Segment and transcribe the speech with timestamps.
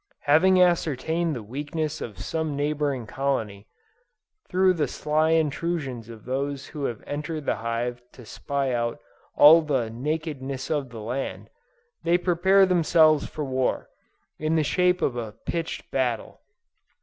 [0.21, 3.67] Having ascertained the weakness of some neighboring colony,
[4.49, 8.99] through the sly intrusions of those who have entered the hive to spy out
[9.35, 11.51] all "the nakedness of the land,"
[12.03, 13.89] they prepare themselves for war,
[14.39, 16.41] in the shape of a pitched battle.